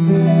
[0.00, 0.39] Mm-hmm.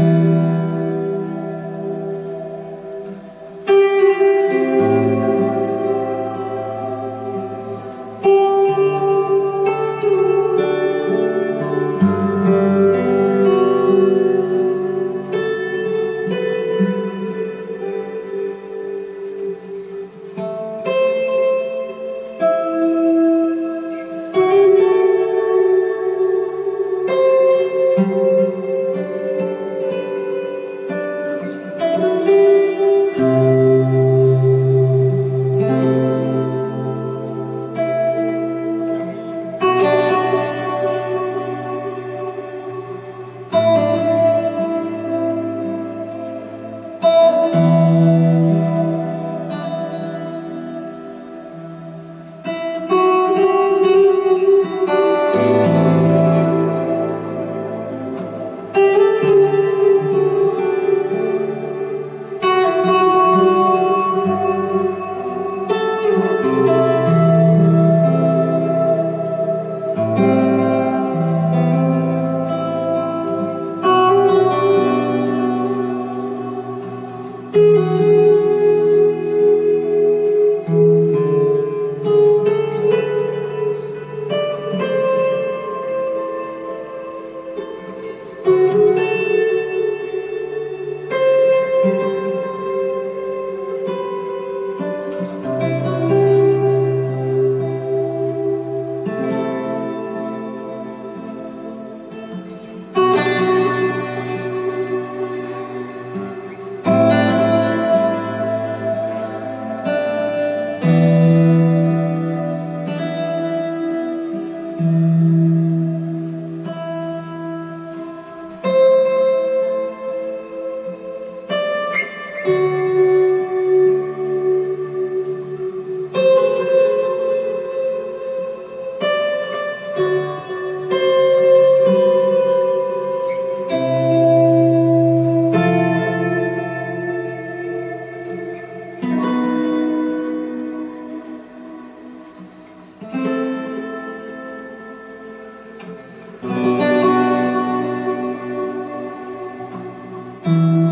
[150.46, 150.89] You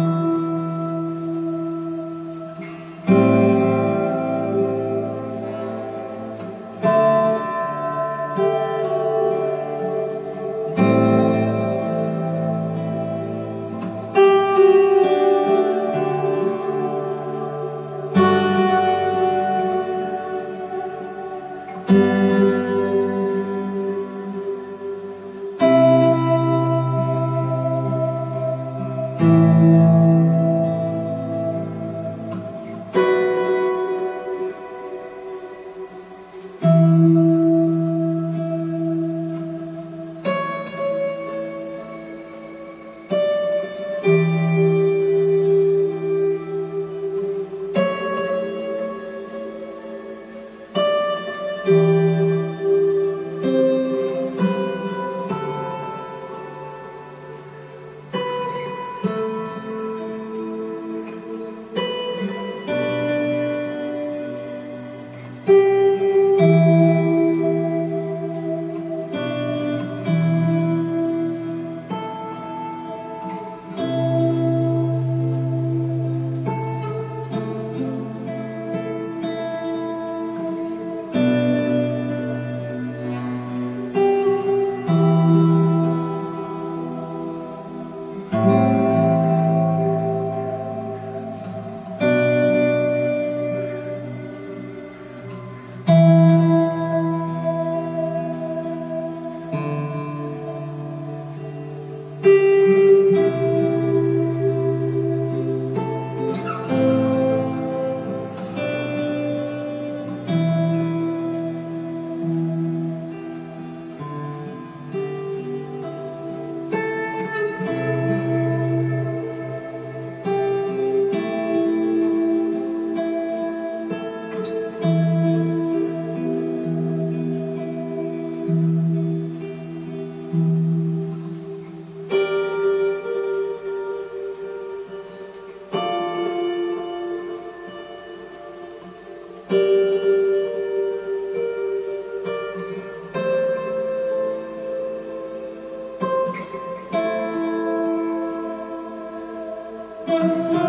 [150.08, 150.67] Música